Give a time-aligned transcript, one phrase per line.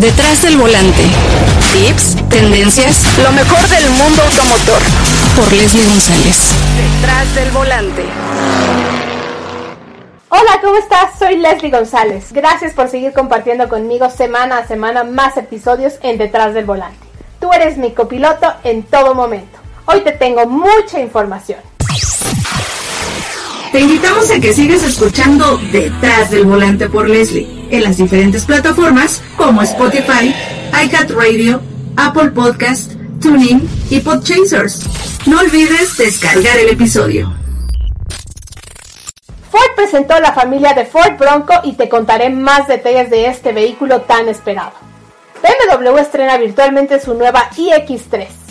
[0.00, 1.04] Detrás del volante.
[1.72, 4.82] Tips, tendencias, lo mejor del mundo automotor.
[5.34, 6.50] Por Leslie González.
[6.76, 8.04] Detrás del volante.
[10.28, 11.18] Hola, ¿cómo estás?
[11.18, 12.30] Soy Leslie González.
[12.30, 17.06] Gracias por seguir compartiendo conmigo semana a semana más episodios en Detrás del volante.
[17.40, 19.58] Tú eres mi copiloto en todo momento.
[19.86, 21.60] Hoy te tengo mucha información.
[23.72, 29.22] Te invitamos a que sigas escuchando Detrás del Volante por Leslie en las diferentes plataformas
[29.36, 30.34] como Spotify,
[30.72, 31.60] iHeartRadio,
[31.96, 35.26] Apple Podcast, TuneIn y Podchasers.
[35.26, 37.34] No olvides descargar el episodio.
[39.50, 44.02] Ford presentó la familia de Ford Bronco y te contaré más detalles de este vehículo
[44.02, 44.72] tan esperado.
[45.42, 48.45] BMW estrena virtualmente su nueva iX3.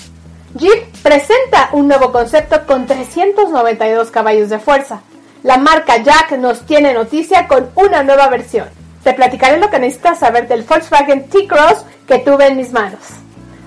[0.57, 5.01] Jeep presenta un nuevo concepto con 392 caballos de fuerza.
[5.43, 8.69] La marca Jack nos tiene noticia con una nueva versión.
[9.03, 13.01] Te platicaré lo que necesitas saber del Volkswagen T-Cross que tuve en mis manos.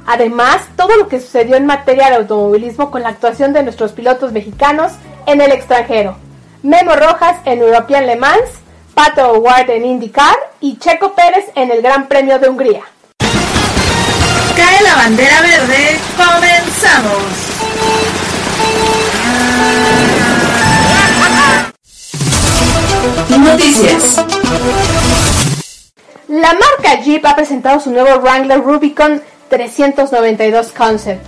[0.07, 4.33] Además, todo lo que sucedió en materia de automovilismo con la actuación de nuestros pilotos
[4.33, 4.93] mexicanos
[5.27, 6.17] en el extranjero.
[6.63, 8.49] Memo Rojas en European Le Mans,
[8.95, 12.85] Pato O'Ward en IndyCar y Checo Pérez en el Gran Premio de Hungría.
[14.59, 17.23] Cae la bandera verde, comenzamos.
[23.39, 24.17] Noticias.
[26.27, 31.25] La marca Jeep ha presentado su nuevo Wrangler Rubicon 392 Concept.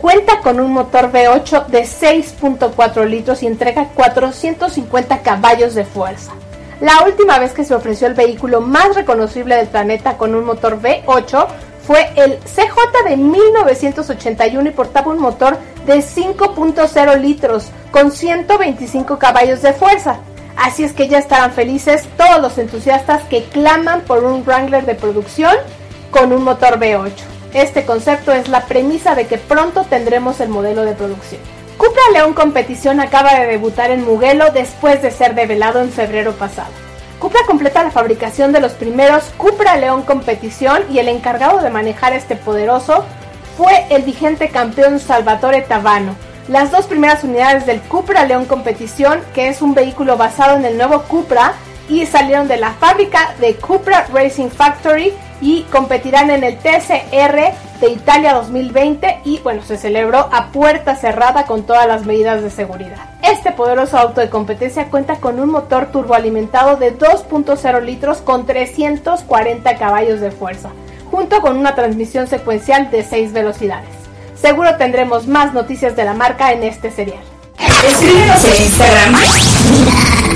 [0.00, 6.32] Cuenta con un motor V8 de 6.4 litros y entrega 450 caballos de fuerza.
[6.80, 10.82] La última vez que se ofreció el vehículo más reconocible del planeta con un motor
[10.82, 11.46] V8
[11.86, 19.62] fue el CJ de 1981 y portaba un motor de 5.0 litros con 125 caballos
[19.62, 20.18] de fuerza.
[20.56, 24.94] Así es que ya estarán felices todos los entusiastas que claman por un Wrangler de
[24.94, 25.54] producción
[26.10, 27.12] con un motor V8.
[27.54, 31.40] Este concepto es la premisa de que pronto tendremos el modelo de producción.
[31.76, 36.70] Cupra León Competición acaba de debutar en Mugello después de ser develado en febrero pasado.
[37.22, 42.14] Cupra completa la fabricación de los primeros Cupra León Competición y el encargado de manejar
[42.14, 43.04] este poderoso
[43.56, 46.16] fue el vigente campeón Salvatore Tavano,
[46.48, 50.76] las dos primeras unidades del Cupra León Competición, que es un vehículo basado en el
[50.76, 51.52] nuevo Cupra,
[51.88, 57.90] y salieron de la fábrica de Cupra Racing Factory y competirán en el TCR de
[57.90, 63.10] Italia 2020 y bueno, se celebró a puerta cerrada con todas las medidas de seguridad.
[63.22, 69.76] Este poderoso auto de competencia cuenta con un motor turboalimentado de 2.0 litros con 340
[69.76, 70.70] caballos de fuerza,
[71.10, 73.90] junto con una transmisión secuencial de 6 velocidades.
[74.40, 77.22] Seguro tendremos más noticias de la marca en este serial.
[77.84, 79.14] Escríbenos en Instagram,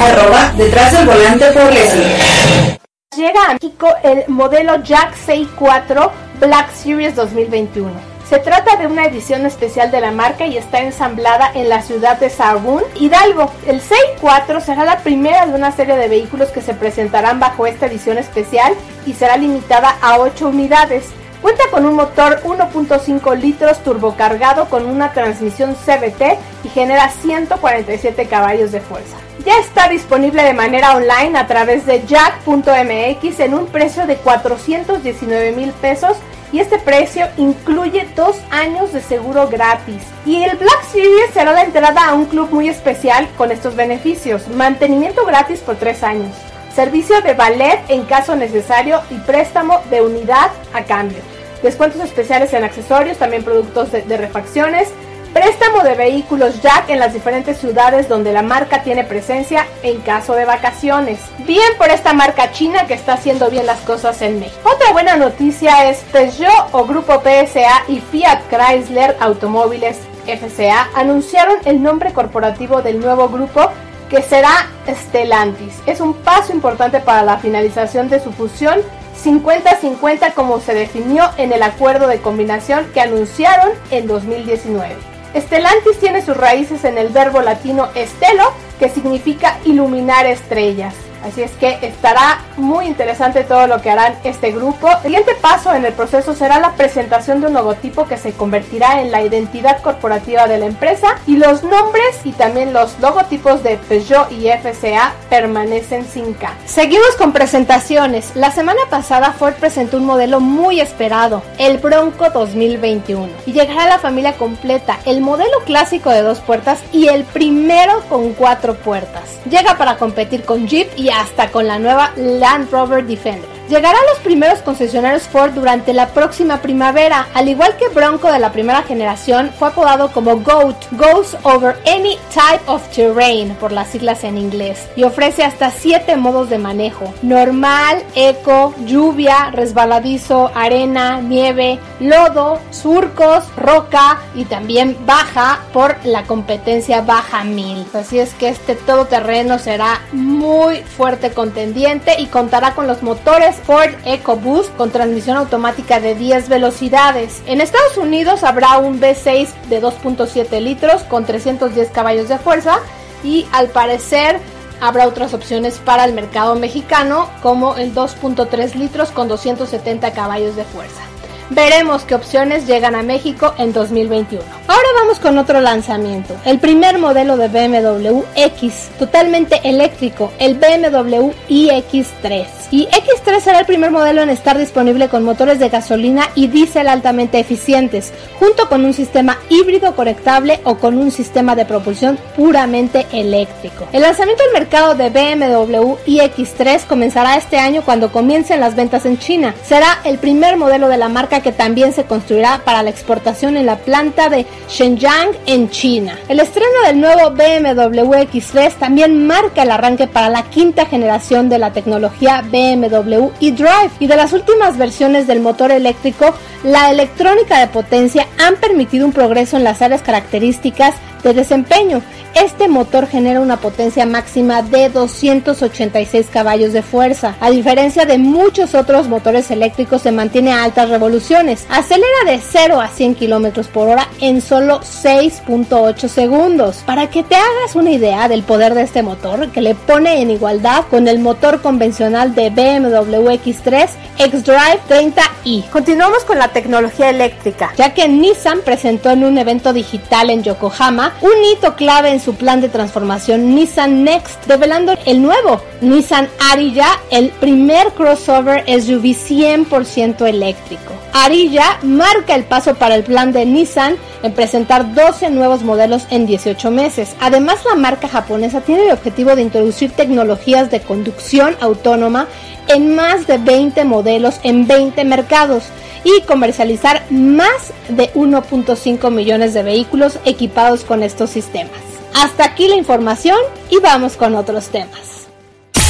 [0.00, 2.75] arroba detrás del volante.
[3.16, 7.90] Llega a México el modelo Jack 64 Black Series 2021.
[8.28, 12.18] Se trata de una edición especial de la marca y está ensamblada en la ciudad
[12.18, 13.50] de Sahagún, Hidalgo.
[13.66, 17.86] El 64 será la primera de una serie de vehículos que se presentarán bajo esta
[17.86, 18.74] edición especial
[19.06, 21.06] y será limitada a 8 unidades.
[21.40, 28.72] Cuenta con un motor 1.5 litros turbocargado con una transmisión CVT y genera 147 caballos
[28.72, 29.16] de fuerza.
[29.46, 35.52] Ya está disponible de manera online a través de jack.mx en un precio de 419
[35.52, 36.16] mil pesos
[36.50, 40.02] y este precio incluye dos años de seguro gratis.
[40.24, 44.48] Y el Black Series será la entrada a un club muy especial con estos beneficios.
[44.48, 46.34] Mantenimiento gratis por tres años.
[46.74, 51.22] Servicio de ballet en caso necesario y préstamo de unidad a cambio
[51.62, 54.88] descuentos especiales en accesorios, también productos de, refacciones,
[55.36, 60.34] préstamo de vehículos Jack en las diferentes ciudades donde la marca tiene presencia en caso
[60.34, 61.20] de vacaciones.
[61.40, 64.58] Bien por esta marca china que está haciendo bien las cosas en México.
[64.64, 71.82] Otra buena noticia es Peugeot o Grupo PSA y Fiat Chrysler Automóviles FCA anunciaron el
[71.82, 73.68] nombre corporativo del nuevo grupo
[74.08, 75.82] que será Stellantis.
[75.84, 78.80] Es un paso importante para la finalización de su fusión
[79.22, 85.15] 50-50 como se definió en el acuerdo de combinación que anunciaron en 2019.
[85.36, 90.94] Estelantis tiene sus raíces en el verbo latino estelo, que significa iluminar estrellas.
[91.24, 94.88] Así es que estará muy interesante todo lo que harán este grupo.
[94.98, 99.00] El siguiente paso en el proceso será la presentación de un logotipo que se convertirá
[99.00, 103.76] en la identidad corporativa de la empresa y los nombres y también los logotipos de
[103.76, 106.60] Peugeot y FCA permanecen sin cambio.
[106.66, 108.32] Seguimos con presentaciones.
[108.34, 113.88] La semana pasada Ford presentó un modelo muy esperado, el Bronco 2021, y llegará a
[113.88, 119.22] la familia completa, el modelo clásico de dos puertas y el primero con cuatro puertas.
[119.48, 123.55] Llega para competir con Jeep y hasta con la nueva Land Rover Defender.
[123.68, 127.26] Llegará a los primeros concesionarios Ford durante la próxima primavera.
[127.34, 132.16] Al igual que Bronco de la primera generación, fue apodado como GOAT, Goes Over Any
[132.32, 137.12] Type of Terrain, por las siglas en inglés, y ofrece hasta 7 modos de manejo:
[137.22, 147.00] normal, eco, lluvia, resbaladizo, arena, nieve, lodo, surcos, roca y también baja por la competencia
[147.00, 147.86] Baja 1000.
[147.94, 153.90] Así es que este todoterreno será muy fuerte contendiente y contará con los motores Ford
[154.04, 157.42] EcoBoost con transmisión automática de 10 velocidades.
[157.46, 162.78] En Estados Unidos habrá un V6 de 2.7 litros con 310 caballos de fuerza
[163.24, 164.40] y al parecer
[164.80, 170.64] habrá otras opciones para el mercado mexicano como el 2.3 litros con 270 caballos de
[170.64, 171.02] fuerza.
[171.50, 174.42] Veremos qué opciones llegan a México en 2021.
[174.66, 181.30] Ahora vamos con otro lanzamiento, el primer modelo de BMW X, totalmente eléctrico, el BMW
[181.48, 182.46] iX3.
[182.72, 186.88] Y X3 será el primer modelo en estar disponible con motores de gasolina y diésel
[186.88, 193.06] altamente eficientes, junto con un sistema híbrido conectable o con un sistema de propulsión puramente
[193.12, 193.86] eléctrico.
[193.92, 199.18] El lanzamiento al mercado de BMW iX3 comenzará este año cuando comiencen las ventas en
[199.18, 199.54] China.
[199.62, 203.66] Será el primer modelo de la marca que también se construirá para la exportación en
[203.66, 206.18] la planta de Shenyang en China.
[206.28, 211.58] El estreno del nuevo BMW X3 también marca el arranque para la quinta generación de
[211.58, 217.68] la tecnología BMW eDrive y de las últimas versiones del motor eléctrico, la electrónica de
[217.68, 222.02] potencia han permitido un progreso en las áreas características de desempeño.
[222.34, 227.34] Este motor genera una potencia máxima de 286 caballos de fuerza.
[227.40, 231.25] A diferencia de muchos otros motores eléctricos, se mantiene a altas revoluciones.
[231.26, 236.84] Acelera de 0 a 100 km por hora en solo 6.8 segundos.
[236.86, 240.30] Para que te hagas una idea del poder de este motor, que le pone en
[240.30, 243.88] igualdad con el motor convencional de BMW X3
[244.18, 245.68] xDrive 30i.
[245.70, 251.14] Continuamos con la tecnología eléctrica, ya que Nissan presentó en un evento digital en Yokohama
[251.22, 256.86] un hito clave en su plan de transformación Nissan Next, revelando el nuevo Nissan Ariya,
[257.10, 260.92] el primer crossover SUV 100% eléctrico.
[261.24, 266.26] Ariya marca el paso para el plan de Nissan en presentar 12 nuevos modelos en
[266.26, 267.16] 18 meses.
[267.20, 272.26] Además, la marca japonesa tiene el objetivo de introducir tecnologías de conducción autónoma
[272.68, 275.64] en más de 20 modelos en 20 mercados
[276.04, 281.80] y comercializar más de 1.5 millones de vehículos equipados con estos sistemas.
[282.14, 283.38] Hasta aquí la información
[283.70, 285.28] y vamos con otros temas.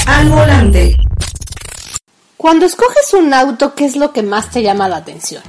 [0.07, 0.97] Al volante.
[2.37, 5.43] Cuando escoges un auto, ¿qué es lo que más te llama la atención?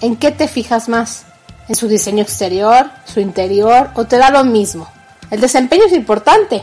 [0.00, 1.26] ¿En qué te fijas más?
[1.68, 4.88] ¿En su diseño exterior, su interior o te da lo mismo?
[5.30, 6.62] El desempeño es importante.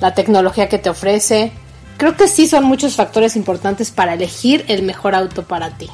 [0.00, 1.52] La tecnología que te ofrece.
[1.96, 5.88] Creo que sí son muchos factores importantes para elegir el mejor auto para ti.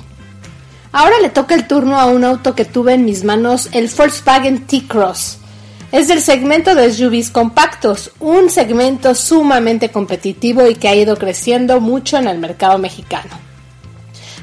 [0.91, 4.67] Ahora le toca el turno a un auto que tuve en mis manos, el Volkswagen
[4.67, 5.39] T-Cross.
[5.91, 11.81] Es del segmento de SUVs compactos, un segmento sumamente competitivo y que ha ido creciendo
[11.81, 13.31] mucho en el mercado mexicano.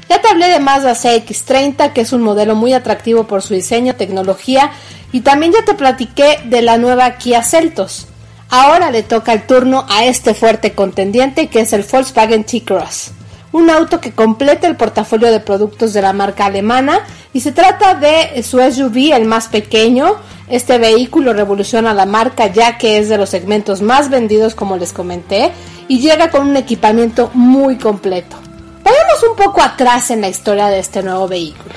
[0.08, 3.94] Ya te hablé de Mazda CX30, que es un modelo muy atractivo por su diseño,
[3.94, 4.72] tecnología,
[5.12, 8.08] y también ya te platiqué de la nueva Kia Celtos.
[8.48, 13.12] Ahora le toca el turno a este fuerte contendiente que es el Volkswagen T-Cross
[13.56, 17.00] un auto que completa el portafolio de productos de la marca alemana
[17.32, 20.16] y se trata de su SUV, el más pequeño.
[20.48, 24.92] Este vehículo revoluciona la marca ya que es de los segmentos más vendidos como les
[24.92, 25.52] comenté
[25.88, 28.36] y llega con un equipamiento muy completo.
[28.84, 31.74] Vayamos un poco atrás en la historia de este nuevo vehículo.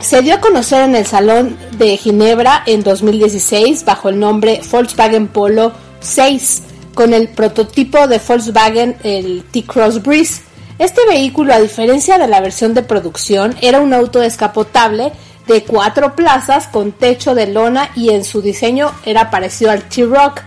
[0.00, 5.28] Se dio a conocer en el Salón de Ginebra en 2016 bajo el nombre Volkswagen
[5.28, 5.70] Polo
[6.00, 6.62] 6
[6.94, 10.46] con el prototipo de Volkswagen el T-Cross Breeze
[10.78, 15.12] este vehículo, a diferencia de la versión de producción, era un auto descapotable
[15.46, 20.42] de cuatro plazas con techo de lona y en su diseño era parecido al T-Rock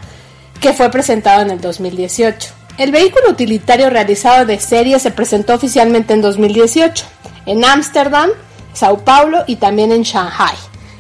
[0.59, 2.49] que fue presentado en el 2018.
[2.77, 7.05] El vehículo utilitario realizado de serie se presentó oficialmente en 2018
[7.45, 8.29] en Ámsterdam,
[8.73, 10.55] Sao Paulo y también en Shanghai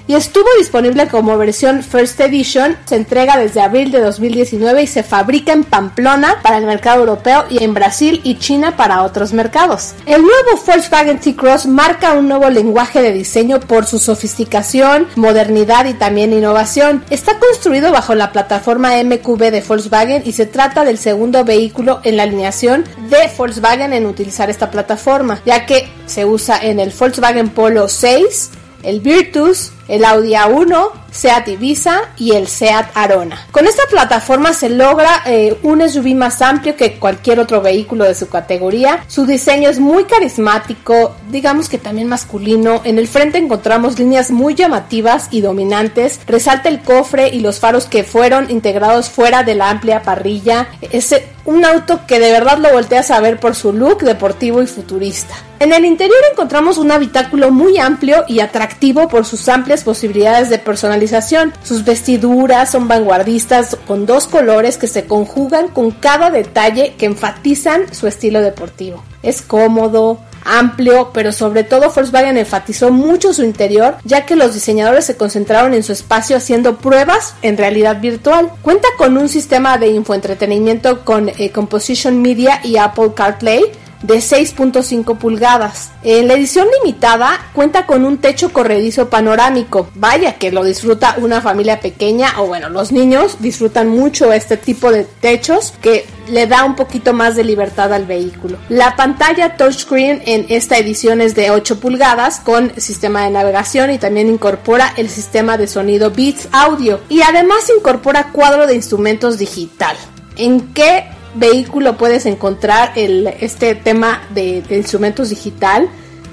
[0.09, 2.75] y estuvo disponible como versión First Edition.
[2.85, 7.45] Se entrega desde abril de 2019 y se fabrica en Pamplona para el mercado europeo
[7.47, 9.93] y en Brasil y China para otros mercados.
[10.07, 15.93] El nuevo Volkswagen T-Cross marca un nuevo lenguaje de diseño por su sofisticación, modernidad y
[15.93, 17.05] también innovación.
[17.11, 22.17] Está construido bajo la plataforma MQB de Volkswagen y se trata del segundo vehículo en
[22.17, 27.49] la alineación de Volkswagen en utilizar esta plataforma, ya que se usa en el Volkswagen
[27.49, 28.49] Polo 6,
[28.81, 33.47] el Virtus, el Audi A1, Seat Ibiza y el Seat Arona.
[33.51, 38.15] Con esta plataforma se logra eh, un SUV más amplio que cualquier otro vehículo de
[38.15, 39.03] su categoría.
[39.07, 42.81] Su diseño es muy carismático, digamos que también masculino.
[42.83, 46.19] En el frente encontramos líneas muy llamativas y dominantes.
[46.27, 50.69] Resalta el cofre y los faros que fueron integrados fuera de la amplia parrilla.
[50.81, 51.15] Es
[51.45, 55.35] un auto que de verdad lo volteas a ver por su look deportivo y futurista.
[55.59, 60.59] En el interior encontramos un habitáculo muy amplio y atractivo por sus amplias posibilidades de
[60.59, 61.53] personalización.
[61.63, 67.93] Sus vestiduras son vanguardistas con dos colores que se conjugan con cada detalle que enfatizan
[67.93, 69.03] su estilo deportivo.
[69.21, 75.05] Es cómodo, amplio, pero sobre todo Volkswagen enfatizó mucho su interior, ya que los diseñadores
[75.05, 78.51] se concentraron en su espacio haciendo pruebas en realidad virtual.
[78.61, 83.63] Cuenta con un sistema de infoentretenimiento con eh, Composition Media y Apple CarPlay,
[84.01, 85.91] de 6.5 pulgadas.
[86.03, 89.89] En la edición limitada cuenta con un techo corredizo panorámico.
[89.95, 94.91] Vaya que lo disfruta una familia pequeña o bueno, los niños disfrutan mucho este tipo
[94.91, 98.57] de techos que le da un poquito más de libertad al vehículo.
[98.69, 103.97] La pantalla touchscreen en esta edición es de 8 pulgadas con sistema de navegación y
[103.97, 109.97] también incorpora el sistema de sonido Beats Audio y además incorpora cuadro de instrumentos digital.
[110.37, 111.05] ¿En qué
[111.35, 115.89] vehículo puedes encontrar el, este tema de, instrumentos digital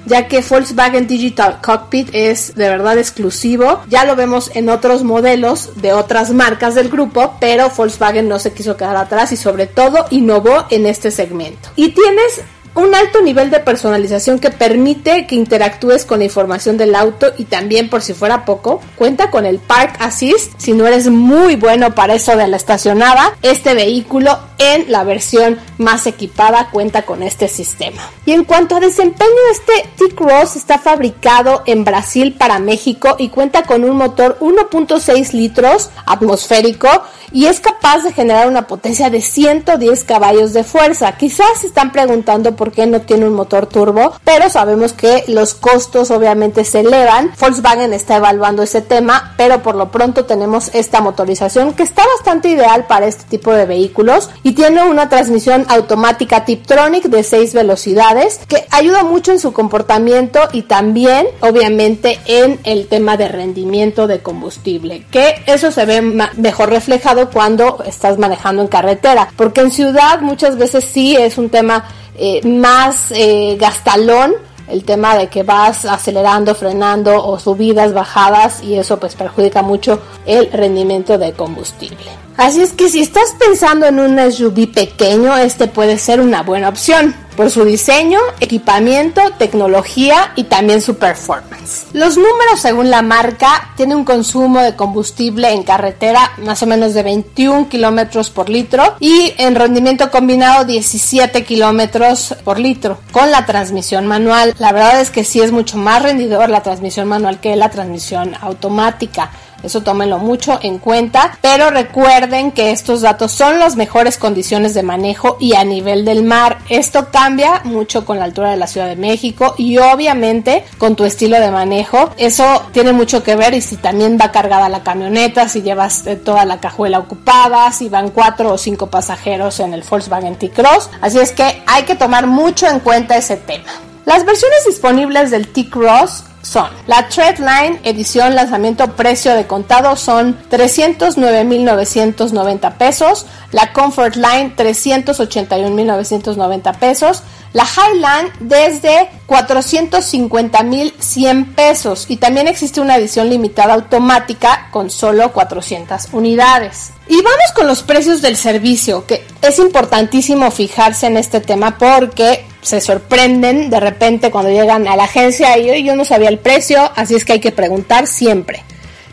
[0.06, 3.80] ya que Volkswagen Digital Cockpit es de verdad exclusivo.
[3.88, 8.52] Ya lo vemos en otros modelos de otras marcas del grupo, pero Volkswagen no se
[8.52, 11.70] quiso quedar atrás y sobre todo innovó en este segmento.
[11.74, 12.42] Y tienes
[12.76, 17.44] un alto nivel de personalización que permite que interactúes con la información del auto y
[17.44, 20.52] también por si fuera poco, cuenta con el Park Assist.
[20.58, 25.58] Si no eres muy bueno para eso de la estacionada, este vehículo en la versión
[25.78, 28.02] más equipada cuenta con este sistema.
[28.24, 33.62] Y en cuanto a desempeño, este T-Cross está fabricado en Brasil para México y cuenta
[33.62, 36.88] con un motor 1.6 litros atmosférico
[37.32, 41.16] y es capaz de generar una potencia de 110 caballos de fuerza.
[41.16, 45.54] Quizás se están preguntando por qué no tiene un motor turbo, pero sabemos que los
[45.54, 47.32] costos obviamente se elevan.
[47.38, 52.48] Volkswagen está evaluando ese tema, pero por lo pronto tenemos esta motorización que está bastante
[52.48, 58.40] ideal para este tipo de vehículos y tiene una transmisión automática Tiptronic de 6 velocidades
[58.48, 64.20] que ayuda mucho en su comportamiento y también obviamente en el tema de rendimiento de
[64.20, 66.00] combustible, que eso se ve
[66.36, 71.50] mejor reflejado cuando estás manejando en carretera, porque en ciudad muchas veces sí es un
[71.50, 71.84] tema
[72.18, 74.34] eh, más eh, gastalón
[74.68, 80.00] el tema de que vas acelerando, frenando o subidas, bajadas y eso pues perjudica mucho
[80.26, 82.25] el rendimiento de combustible.
[82.36, 86.68] Así es que si estás pensando en un SUV pequeño, este puede ser una buena
[86.68, 91.84] opción por su diseño, equipamiento, tecnología y también su performance.
[91.92, 96.94] Los números según la marca tiene un consumo de combustible en carretera más o menos
[96.94, 103.44] de 21 kilómetros por litro y en rendimiento combinado 17 kilómetros por litro con la
[103.44, 104.54] transmisión manual.
[104.58, 108.34] La verdad es que sí es mucho más rendidor la transmisión manual que la transmisión
[108.40, 109.30] automática.
[109.62, 111.38] Eso tómenlo mucho en cuenta.
[111.40, 116.22] Pero recuerden que estos datos son las mejores condiciones de manejo y a nivel del
[116.22, 116.58] mar.
[116.68, 121.04] Esto cambia mucho con la altura de la Ciudad de México y obviamente con tu
[121.04, 122.10] estilo de manejo.
[122.16, 126.16] Eso tiene mucho que ver y si también va cargada la camioneta, si llevas eh,
[126.16, 130.90] toda la cajuela ocupada, si van cuatro o cinco pasajeros en el Volkswagen T-Cross.
[131.00, 133.64] Así es que hay que tomar mucho en cuenta ese tema.
[134.04, 136.70] Las versiones disponibles del T-Cross son.
[136.86, 147.22] La Treadline edición lanzamiento precio de contado son 309.990 pesos, la Comfort Line 381.990 pesos,
[147.52, 152.06] la Highland desde 450.100 pesos.
[152.08, 156.92] Y también existe una edición limitada automática con solo 400 unidades.
[157.08, 162.44] Y vamos con los precios del servicio, que es importantísimo fijarse en este tema porque
[162.66, 166.90] se sorprenden de repente cuando llegan a la agencia y yo no sabía el precio,
[166.96, 168.64] así es que hay que preguntar siempre.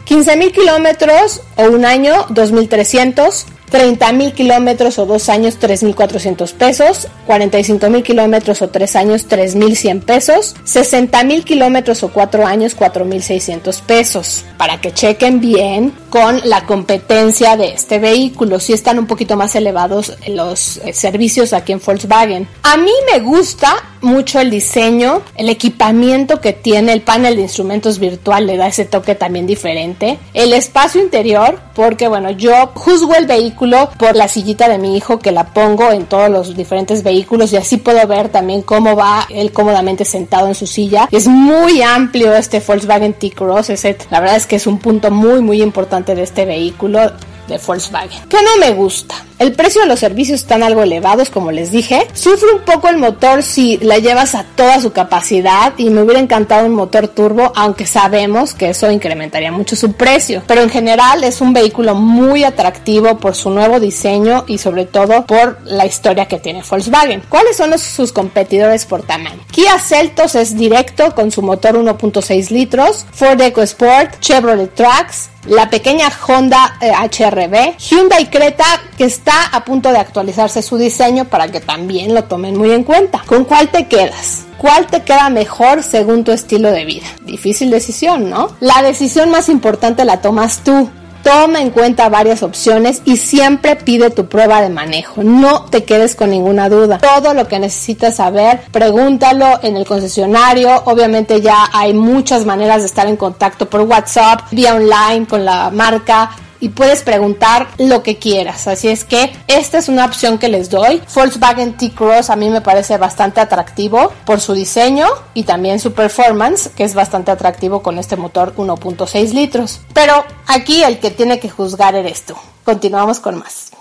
[0.06, 3.46] 15 mil kilómetros o un año, 2.300.
[3.70, 7.08] 30 mil kilómetros o dos años, 3.400 pesos.
[7.26, 10.56] 45 mil kilómetros o tres años, 3.100 pesos.
[10.64, 14.46] 60 mil kilómetros o cuatro años, 4.600 pesos.
[14.58, 18.60] Para que chequen bien con la competencia de este vehículo.
[18.60, 22.48] Sí están un poquito más elevados los eh, servicios aquí en Volkswagen.
[22.62, 27.98] A mí me gusta mucho el diseño, el equipamiento que tiene, el panel de instrumentos
[27.98, 30.20] virtual le da ese toque también diferente.
[30.36, 35.18] El espacio interior, porque bueno, yo juzgo el vehículo por la sillita de mi hijo
[35.18, 39.26] que la pongo en todos los diferentes vehículos y así puedo ver también cómo va
[39.30, 41.08] él cómodamente sentado en su silla.
[41.10, 43.72] Es muy amplio este Volkswagen T-Cross,
[44.12, 47.12] la verdad es que es un punto muy muy importante de este vehículo
[47.48, 48.22] de Volkswagen.
[48.30, 49.16] ¿Qué no me gusta?
[49.40, 52.08] El precio de los servicios están algo elevados, como les dije.
[52.14, 56.22] Sufre un poco el motor si la llevas a toda su capacidad y me hubiera
[56.22, 60.44] encantado un motor turbo, aunque sabemos que eso incrementaría mucho su precio.
[60.48, 65.26] Pero en general es un vehículo muy atractivo por su nuevo diseño y sobre todo
[65.26, 67.24] por la historia que tiene Volkswagen.
[67.28, 69.44] ¿Cuáles son sus competidores por tamaño?
[69.52, 76.10] Kia Celtos es directo con su motor 1.6 litros, Ford EcoSport, Chevrolet Trax, la pequeña
[76.28, 78.66] Honda HRB, eh, Hyundai Creta
[78.98, 82.84] que está a punto de actualizarse su diseño para que también lo tomen muy en
[82.84, 83.24] cuenta.
[83.26, 84.46] ¿Con cuál te quedas?
[84.58, 87.08] ¿Cuál te queda mejor según tu estilo de vida?
[87.22, 88.56] Difícil decisión, ¿no?
[88.60, 90.90] La decisión más importante la tomas tú.
[91.24, 95.24] Toma en cuenta varias opciones y siempre pide tu prueba de manejo.
[95.24, 96.98] No te quedes con ninguna duda.
[96.98, 100.84] Todo lo que necesitas saber, pregúntalo en el concesionario.
[100.86, 105.70] Obviamente ya hay muchas maneras de estar en contacto por WhatsApp, vía online con la
[105.70, 106.32] marca
[106.64, 108.68] y puedes preguntar lo que quieras.
[108.70, 111.02] Así es que esta es una opción que les doy.
[111.14, 116.70] Volkswagen T-Cross a mí me parece bastante atractivo por su diseño y también su performance,
[116.70, 119.82] que es bastante atractivo con este motor 1.6 litros.
[119.94, 122.36] Pero aquí el que tiene que juzgar eres tú.
[122.64, 123.72] Continuamos con más.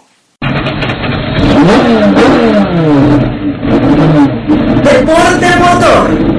[4.83, 6.33] Deporte motor.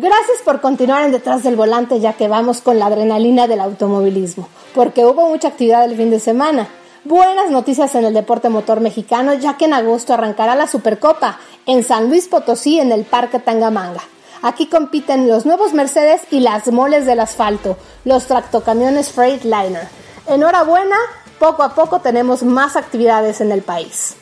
[0.00, 4.48] Gracias por continuar en detrás del volante ya que vamos con la adrenalina del automovilismo,
[4.78, 6.68] porque hubo mucha actividad el fin de semana.
[7.02, 11.82] Buenas noticias en el deporte motor mexicano ya que en agosto arrancará la Supercopa en
[11.82, 14.02] San Luis Potosí en el Parque Tangamanga.
[14.40, 19.88] Aquí compiten los nuevos Mercedes y las moles del asfalto, los tractocamiones Freightliner.
[20.28, 20.96] Enhorabuena,
[21.40, 24.14] poco a poco tenemos más actividades en el país.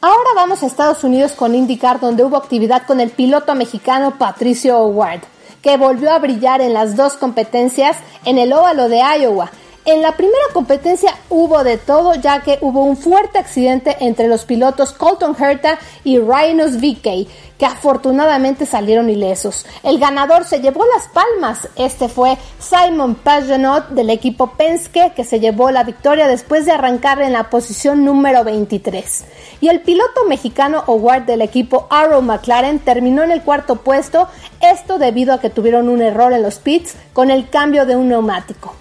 [0.00, 4.78] Ahora vamos a Estados Unidos con IndyCar donde hubo actividad con el piloto mexicano Patricio
[4.78, 5.20] Howard,
[5.66, 9.50] que volvió a brillar en las dos competencias en el óvalo de Iowa
[9.86, 14.44] en la primera competencia hubo de todo, ya que hubo un fuerte accidente entre los
[14.44, 19.64] pilotos Colton Herta y Rhinos VK, que afortunadamente salieron ilesos.
[19.84, 21.68] El ganador se llevó las palmas.
[21.76, 27.22] Este fue Simon Pagenaud del equipo Penske, que se llevó la victoria después de arrancar
[27.22, 29.24] en la posición número 23.
[29.60, 34.28] Y el piloto mexicano Howard del equipo Arrow McLaren terminó en el cuarto puesto,
[34.60, 38.08] esto debido a que tuvieron un error en los pits con el cambio de un
[38.08, 38.74] neumático.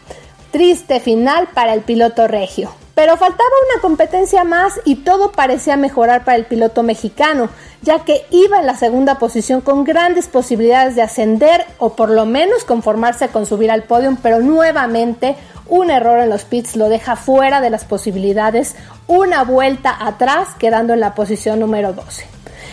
[0.55, 2.71] Triste final para el piloto regio.
[2.93, 7.49] Pero faltaba una competencia más y todo parecía mejorar para el piloto mexicano,
[7.81, 12.25] ya que iba en la segunda posición con grandes posibilidades de ascender o por lo
[12.25, 15.35] menos conformarse con subir al podio, pero nuevamente
[15.67, 20.93] un error en los pits lo deja fuera de las posibilidades, una vuelta atrás quedando
[20.93, 22.25] en la posición número 12.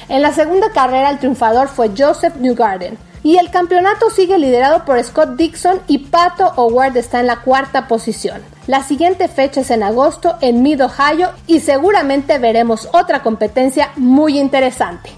[0.08, 5.02] En la segunda carrera el triunfador fue Joseph Newgarden y el campeonato sigue liderado por
[5.02, 8.42] Scott Dixon y Pato Howard está en la cuarta posición.
[8.66, 14.38] La siguiente fecha es en agosto en Mid Ohio y seguramente veremos otra competencia muy
[14.38, 15.10] interesante.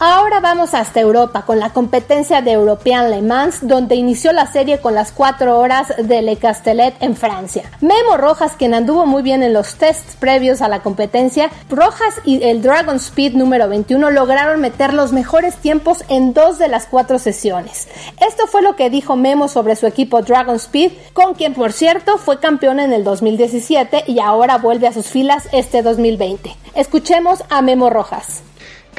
[0.00, 4.78] Ahora vamos hasta Europa con la competencia de European Le Mans, donde inició la serie
[4.78, 7.64] con las 4 horas de Le Castellet en Francia.
[7.80, 12.44] Memo Rojas, quien anduvo muy bien en los tests previos a la competencia, Rojas y
[12.44, 17.18] el Dragon Speed número 21 lograron meter los mejores tiempos en dos de las cuatro
[17.18, 17.88] sesiones.
[18.24, 22.18] Esto fue lo que dijo Memo sobre su equipo Dragon Speed, con quien por cierto
[22.18, 26.54] fue campeón en el 2017 y ahora vuelve a sus filas este 2020.
[26.76, 28.42] Escuchemos a Memo Rojas.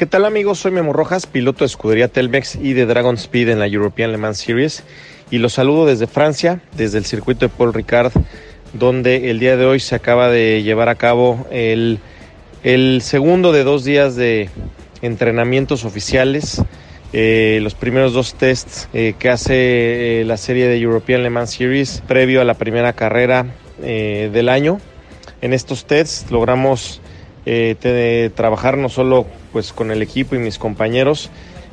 [0.00, 0.60] ¿Qué tal amigos?
[0.60, 4.16] Soy Memo Rojas, piloto de escudería Telmex y de Dragon Speed en la European Le
[4.16, 4.82] Mans Series
[5.30, 8.10] y los saludo desde Francia, desde el circuito de Paul Ricard,
[8.72, 12.00] donde el día de hoy se acaba de llevar a cabo el,
[13.02, 14.48] segundo de dos días de
[15.02, 16.62] entrenamientos oficiales.
[17.12, 21.50] Eh, los primeros dos tests eh, que hace eh, la serie de European Le Mans
[21.50, 23.44] Series previo a la primera carrera
[23.78, 24.80] del año.
[25.42, 27.02] En estos tests logramos
[28.34, 31.30] trabajar no solo pues con el equipo y mis compañeros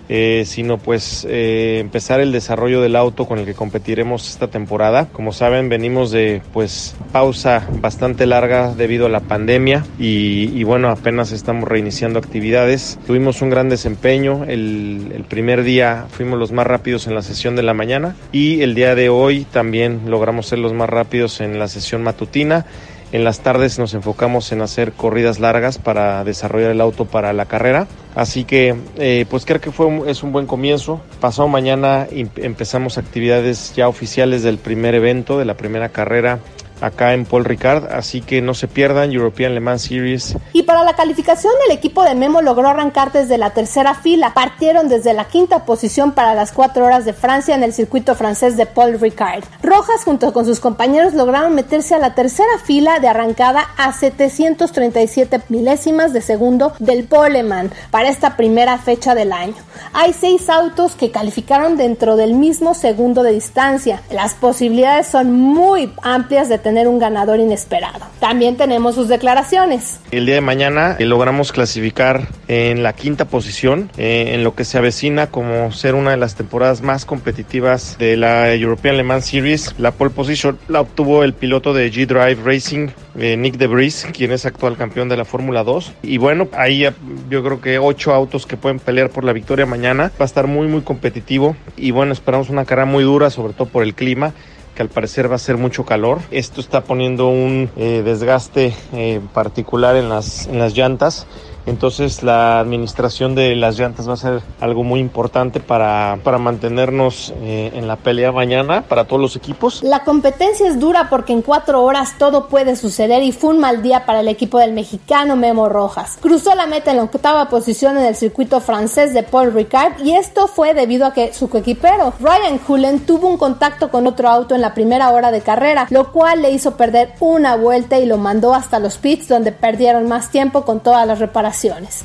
[0.10, 5.10] eh, sino pues eh, empezar el desarrollo del auto con el que competiremos esta temporada.
[5.12, 11.34] Como saben, venimos de pues pausa bastante larga debido a la pandemia y, bueno, apenas
[11.34, 12.98] estamos reiniciando actividades.
[13.06, 17.58] Tuvimos un gran desempeño, el, el primer día fuimos los más rápidos en la sesión
[17.58, 21.60] de la mañana y el día de hoy también logramos ser los más rápidos en
[21.60, 22.66] la sesión matutina
[23.12, 27.46] en las tardes nos enfocamos en hacer corridas largas para desarrollar el auto para la
[27.46, 27.88] carrera.
[28.16, 31.02] Así que, eh, pues creo que fue es un buen comienzo.
[31.20, 36.40] Pasado mañana empezamos actividades ya oficiales del primer evento, de la primera carrera
[36.82, 40.36] acá en Paul Ricard, así que no se pierdan European Le Mans Series.
[40.54, 44.90] Y para la calificación el equipo de Memo logró arrancar desde la tercera fila, partieron
[44.90, 48.66] desde la quinta posición para las cuatro horas de Francia en el circuito francés de
[48.66, 49.44] Paul Ricard.
[49.64, 55.42] Rojas junto con sus compañeros lograron meterse a la tercera fila de arrancada a 737
[55.50, 59.56] milésimas de segundo del Poleman para esta primera fecha del año.
[59.94, 64.02] Hay seis autos que calificaron dentro del mismo segundo de distancia.
[64.12, 68.08] Las posibilidades son muy amplias de tener un ganador inesperado.
[68.20, 70.02] También tenemos sus declaraciones.
[70.12, 74.66] El día de mañana eh, logramos clasificar en la quinta posición eh, en lo que
[74.66, 79.28] se avecina como ser una de las temporadas más competitivas de la European Le Mans
[79.28, 79.76] Series.
[79.78, 84.46] La pole position la obtuvo el piloto de G-Drive Racing, eh, Nick DeVries, quien es
[84.46, 85.94] actual campeón de la Fórmula 2.
[86.04, 86.86] Y bueno, ahí
[87.30, 90.12] yo creo que ocho autos que pueden pelear por la victoria mañana.
[90.20, 91.56] Va a estar muy, muy competitivo.
[91.78, 94.34] Y bueno, esperamos una carrera muy dura, sobre todo por el clima
[94.78, 96.20] que al parecer va a ser mucho calor.
[96.30, 101.26] Esto está poniendo un eh, desgaste eh, particular en las, en las llantas
[101.68, 107.34] entonces la administración de las llantas va a ser algo muy importante para, para mantenernos
[107.42, 109.84] eh, en la pelea mañana para todos los equipos.
[109.84, 113.82] La competencia es dura porque en cuatro horas todo puede suceder y fue un mal
[113.82, 116.18] día para el equipo del mexicano Memo Rojas.
[116.22, 120.14] Cruzó la meta en la octava posición en el circuito francés de Paul Ricard y
[120.14, 124.56] esto fue debido a que su coequipero Ryan Cullen tuvo un contacto con otro auto
[124.56, 128.18] en la primera hora de carrera, lo cual le hizo perder una vuelta y lo
[128.18, 131.57] mandó hasta los pits donde perdieron más tiempo con todas las reparaciones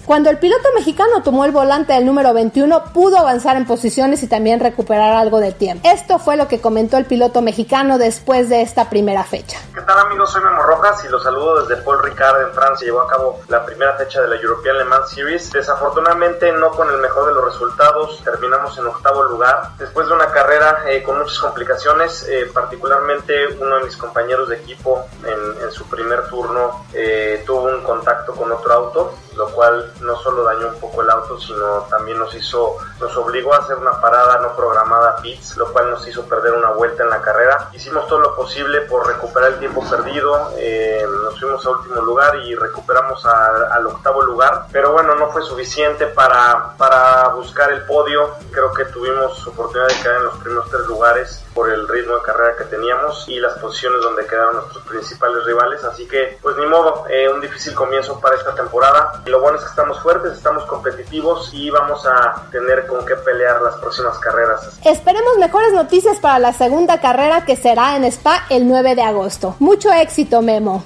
[0.06, 4.26] cuando el piloto mexicano tomó el volante del número 21, pudo avanzar en posiciones y
[4.26, 5.86] también recuperar algo de tiempo.
[5.86, 9.58] Esto fue lo que comentó el piloto mexicano después de esta primera fecha.
[9.74, 10.32] ¿Qué tal amigos?
[10.32, 12.86] Soy Memo Rojas y los saludo desde Paul Ricard en Francia.
[12.86, 15.52] Llevó a cabo la primera fecha de la European Le Mans Series.
[15.52, 19.68] Desafortunadamente no con el mejor de los resultados, terminamos en octavo lugar.
[19.78, 24.56] Después de una carrera eh, con muchas complicaciones, eh, particularmente uno de mis compañeros de
[24.56, 29.92] equipo en, en su primer turno eh, tuvo un contacto con otro auto lo cual
[30.00, 33.76] no solo dañó un poco el auto, sino también nos hizo, nos obligó a hacer
[33.76, 37.70] una parada no programada pits, lo cual nos hizo perder una vuelta en la carrera.
[37.72, 42.36] Hicimos todo lo posible por recuperar el tiempo perdido, eh, nos fuimos a último lugar
[42.36, 48.30] y recuperamos al octavo lugar, pero bueno, no fue suficiente para, para buscar el podio.
[48.50, 52.22] Creo que tuvimos oportunidad de quedar en los primeros tres lugares por el ritmo de
[52.22, 55.84] carrera que teníamos y las posiciones donde quedaron nuestros principales rivales.
[55.84, 59.21] Así que, pues ni modo, eh, un difícil comienzo para esta temporada.
[59.26, 63.62] Lo bueno es que estamos fuertes, estamos competitivos y vamos a tener con qué pelear
[63.62, 64.78] las próximas carreras.
[64.84, 69.54] Esperemos mejores noticias para la segunda carrera que será en Spa el 9 de agosto.
[69.60, 70.82] Mucho éxito, Memo.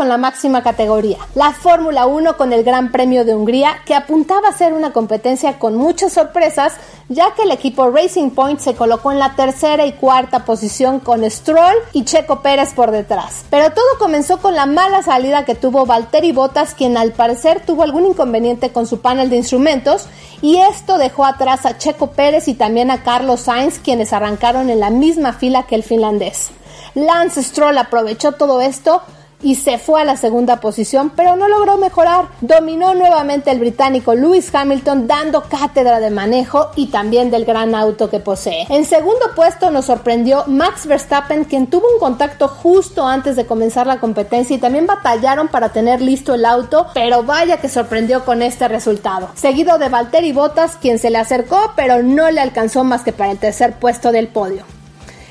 [0.00, 4.48] Con la máxima categoría, la Fórmula 1 con el Gran Premio de Hungría, que apuntaba
[4.48, 6.72] a ser una competencia con muchas sorpresas,
[7.10, 11.30] ya que el equipo Racing Point se colocó en la tercera y cuarta posición con
[11.30, 13.44] Stroll y Checo Pérez por detrás.
[13.50, 17.82] Pero todo comenzó con la mala salida que tuvo Valtteri Bottas, quien al parecer tuvo
[17.82, 20.06] algún inconveniente con su panel de instrumentos,
[20.40, 24.80] y esto dejó atrás a Checo Pérez y también a Carlos Sainz, quienes arrancaron en
[24.80, 26.52] la misma fila que el finlandés.
[26.94, 29.02] Lance Stroll aprovechó todo esto
[29.42, 32.26] y se fue a la segunda posición, pero no logró mejorar.
[32.40, 38.10] Dominó nuevamente el británico Lewis Hamilton dando cátedra de manejo y también del gran auto
[38.10, 38.66] que posee.
[38.68, 43.86] En segundo puesto nos sorprendió Max Verstappen, quien tuvo un contacto justo antes de comenzar
[43.86, 48.42] la competencia y también batallaron para tener listo el auto, pero vaya que sorprendió con
[48.42, 49.30] este resultado.
[49.34, 53.32] Seguido de Valtteri Bottas, quien se le acercó, pero no le alcanzó más que para
[53.32, 54.79] el tercer puesto del podio.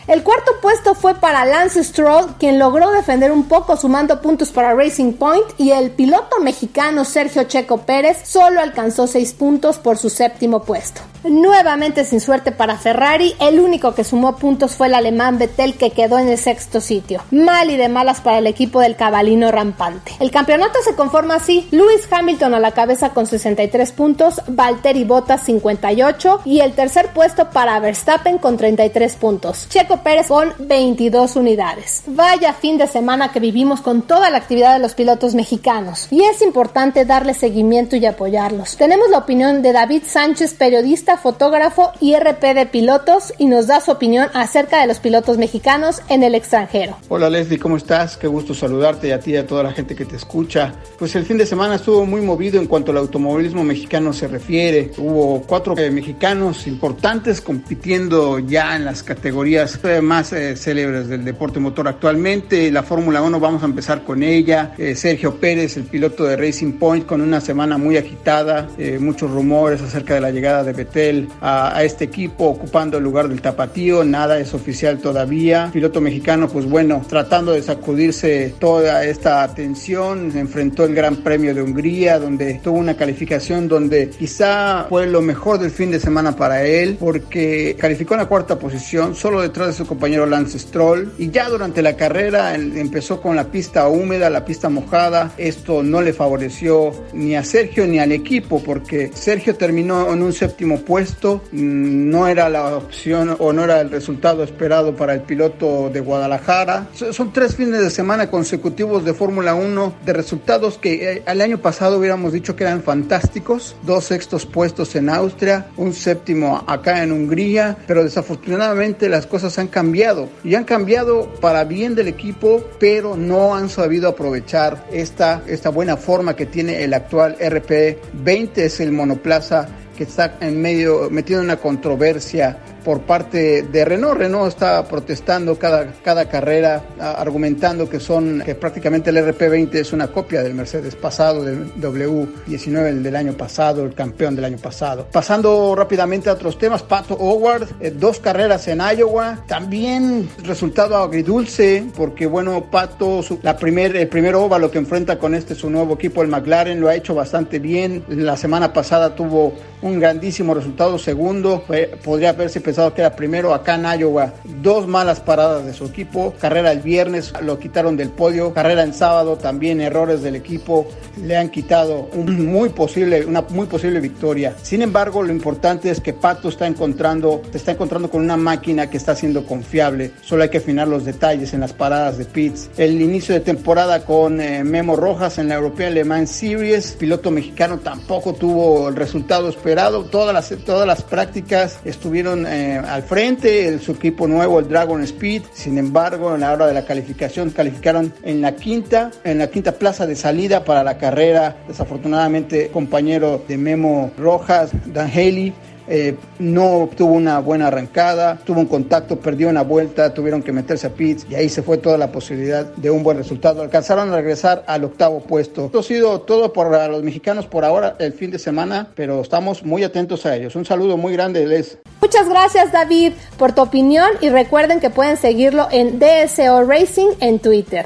[0.09, 4.73] El cuarto puesto fue para Lance Stroll, quien logró defender un poco sumando puntos para
[4.73, 10.09] Racing Point y el piloto mexicano Sergio Checo Pérez solo alcanzó seis puntos por su
[10.09, 11.01] séptimo puesto.
[11.23, 15.91] Nuevamente sin suerte para Ferrari, el único que sumó puntos fue el alemán Vettel que
[15.91, 17.21] quedó en el sexto sitio.
[17.29, 20.13] Mal y de malas para el equipo del cabalino rampante.
[20.19, 25.43] El campeonato se conforma así: Lewis Hamilton a la cabeza con 63 puntos, Valtteri Bottas
[25.43, 29.67] 58 y el tercer puesto para Verstappen con 33 puntos.
[29.69, 32.03] Checo Pérez con 22 unidades.
[32.07, 36.23] Vaya fin de semana que vivimos con toda la actividad de los pilotos mexicanos y
[36.23, 38.77] es importante darle seguimiento y apoyarlos.
[38.77, 43.81] Tenemos la opinión de David Sánchez, periodista, fotógrafo y RP de pilotos y nos da
[43.81, 46.97] su opinión acerca de los pilotos mexicanos en el extranjero.
[47.09, 48.17] Hola Leslie, ¿cómo estás?
[48.17, 50.73] Qué gusto saludarte y a ti y a toda la gente que te escucha.
[50.97, 54.91] Pues el fin de semana estuvo muy movido en cuanto al automovilismo mexicano se refiere.
[54.97, 61.59] Hubo cuatro eh, mexicanos importantes compitiendo ya en las categorías más eh, célebres del deporte
[61.59, 62.71] motor actualmente.
[62.71, 64.73] La Fórmula 1, vamos a empezar con ella.
[64.95, 70.13] Sergio Pérez, el piloto de Racing Point, con una semana muy agitada, muchos rumores acerca
[70.13, 74.03] de la llegada de Betel a, a este equipo, ocupando el lugar del tapatío.
[74.03, 75.69] Nada es oficial todavía.
[75.71, 81.61] Piloto mexicano, pues bueno, tratando de sacudirse toda esta atención, enfrentó el Gran Premio de
[81.61, 86.65] Hungría, donde tuvo una calificación donde quizá fue lo mejor del fin de semana para
[86.65, 91.29] él, porque calificó en la cuarta posición, solo detrás de su compañero Lance Stroll, y
[91.29, 96.13] ya durante la carrera empezó con la pista húmeda, la pista mojada, esto no le
[96.13, 102.09] favoreció ni a Sergio ni al equipo, porque Sergio terminó en un séptimo puesto, mm,
[102.09, 106.87] no era la opción o no era el resultado esperado para el piloto de Guadalajara.
[107.11, 111.59] Son tres fines de semana consecutivos de Fórmula 1 de resultados que eh, al año
[111.59, 113.75] pasado hubiéramos dicho que eran fantásticos.
[113.83, 119.67] Dos sextos puestos en Austria, un séptimo acá en Hungría, pero desafortunadamente las cosas han
[119.67, 125.69] cambiado y han cambiado para bien del equipo, pero no han sabido aprovechar esta, esta
[125.69, 129.67] buena forma que tiene el actual RP20, es el monoplaza
[129.97, 132.57] que está en medio, metido en una controversia
[132.89, 134.17] por parte de Renault.
[134.17, 140.07] Renault está protestando cada, cada carrera, argumentando que son que prácticamente el RP20 es una
[140.07, 145.05] copia del Mercedes pasado, del W19 el del año pasado, el campeón del año pasado.
[145.11, 151.85] Pasando rápidamente a otros temas, Pato Howard, eh, dos carreras en Iowa, también resultado agridulce,
[151.95, 156.23] porque bueno, Pato, la primer, el primer óvalo que enfrenta con este su nuevo equipo,
[156.23, 158.03] el McLaren, lo ha hecho bastante bien.
[158.07, 161.63] La semana pasada tuvo un grandísimo resultado segundo,
[162.03, 166.33] podría haberse pensado que era primero acá en Iowa, dos malas paradas de su equipo,
[166.39, 170.87] carrera el viernes lo quitaron del podio, carrera en sábado también errores del equipo.
[171.21, 174.55] Le han quitado un muy posible, una muy posible victoria.
[174.61, 178.97] Sin embargo, lo importante es que Pato está encontrando, está encontrando con una máquina que
[178.97, 182.69] está siendo confiable, solo hay que afinar los detalles en las paradas de pits.
[182.77, 187.31] El inicio de temporada con eh, Memo Rojas en la European Le Mans Series, piloto
[187.31, 193.77] mexicano tampoco tuvo el resultado esperado, todas las, todas las prácticas estuvieron eh, al frente,
[193.79, 195.43] su equipo nuevo, el Dragon Speed.
[195.53, 199.73] Sin embargo, en la hora de la calificación, calificaron en la quinta, en la quinta
[199.73, 201.57] plaza de salida para la carrera.
[201.67, 205.53] Desafortunadamente, compañero de Memo Rojas, Dan Haley,
[205.91, 210.85] eh, no tuvo una buena arrancada, tuvo un contacto, perdió una vuelta, tuvieron que meterse
[210.85, 213.63] a pits y ahí se fue toda la posibilidad de un buen resultado.
[213.63, 215.65] Alcanzaron a regresar al octavo puesto.
[215.65, 219.63] Esto ha sido todo para los mexicanos por ahora el fin de semana, pero estamos
[219.63, 220.55] muy atentos a ellos.
[220.55, 221.79] Un saludo muy grande, Les.
[222.01, 227.39] Muchas gracias David por tu opinión y recuerden que pueden seguirlo en DSO Racing en
[227.39, 227.85] Twitter.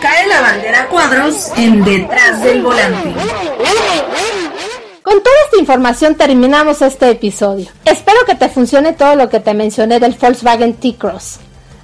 [0.00, 3.14] Cae la bandera cuadros en detrás del volante.
[5.02, 7.68] Con toda esta información terminamos este episodio.
[7.84, 11.38] Espero que te funcione todo lo que te mencioné del Volkswagen T-Cross.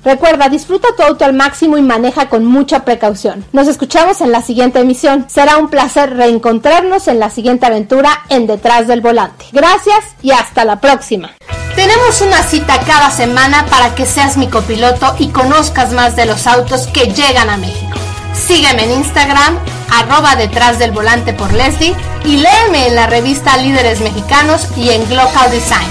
[0.04, 3.44] Recuerda, disfruta tu auto al máximo y maneja con mucha precaución.
[3.52, 5.26] Nos escuchamos en la siguiente emisión.
[5.28, 9.46] Será un placer reencontrarnos en la siguiente aventura en Detrás del Volante.
[9.52, 11.30] Gracias y hasta la próxima.
[11.76, 16.46] Tenemos una cita cada semana para que seas mi copiloto y conozcas más de los
[16.46, 17.98] autos que llegan a México.
[18.34, 19.58] Sígueme en Instagram,
[19.90, 25.08] arroba detrás del volante por Leslie y léeme en la revista Líderes Mexicanos y en
[25.08, 25.88] Global Design.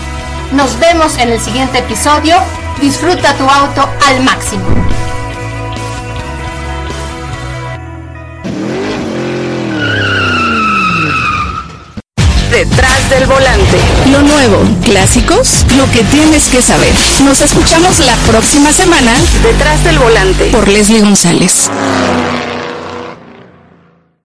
[0.52, 2.36] Nos vemos en el siguiente episodio.
[2.80, 4.64] Disfruta tu auto al máximo.
[12.52, 13.78] Detrás del volante.
[14.12, 16.94] Lo nuevo, clásicos, lo que tienes que saber.
[17.24, 19.14] Nos escuchamos la próxima semana.
[19.42, 20.46] Detrás del volante.
[20.46, 21.70] Por Leslie González.